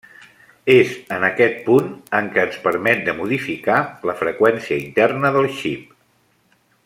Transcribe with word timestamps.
És 0.75 0.93
en 1.17 1.25
aquest 1.27 1.59
punt 1.67 1.91
en 2.21 2.31
què 2.37 2.45
ens 2.45 2.57
permet 2.63 3.05
de 3.09 3.15
modificar 3.19 3.77
la 4.11 4.17
freqüència 4.23 4.79
interna 4.87 5.33
del 5.37 5.51
xip. 5.61 5.95